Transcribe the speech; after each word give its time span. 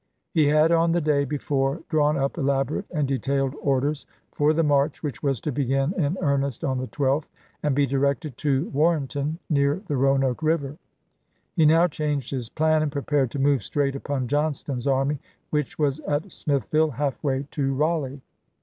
He 0.33 0.47
had, 0.47 0.71
on 0.71 0.93
the 0.93 0.99
day 0.99 1.25
before, 1.25 1.83
drawn 1.87 2.17
up 2.17 2.35
elaborate 2.39 2.87
and 2.89 3.07
detailed 3.07 3.53
orders 3.61 4.07
for 4.33 4.51
the 4.51 4.63
march 4.63 5.03
which 5.03 5.21
was 5.21 5.39
to 5.41 5.51
begin 5.51 5.89
April, 5.91 5.99
1865. 6.15 6.23
in 6.23 6.33
earnest 6.33 6.63
on 6.63 6.79
the 6.79 6.87
12th, 6.87 7.29
and 7.61 7.75
be 7.75 7.85
directed 7.85 8.35
to 8.37 8.67
Warren 8.69 9.07
ton, 9.07 9.37
near 9.47 9.83
the 9.85 9.95
Roanoke 9.97 10.41
River. 10.41 10.75
He 11.55 11.67
now 11.67 11.85
changed 11.85 12.31
his 12.31 12.49
plan 12.49 12.81
and 12.81 12.91
prepared 12.91 13.29
to 13.29 13.37
move 13.37 13.61
straight 13.61 13.95
upon 13.95 14.27
John 14.27 14.55
ston's 14.55 14.87
army, 14.87 15.19
which 15.51 15.77
was 15.77 15.99
at 15.99 16.31
Smithfield, 16.31 16.93
half 16.93 17.23
way 17.23 17.45
to 17.51 17.71
Raleigh. 17.75 18.21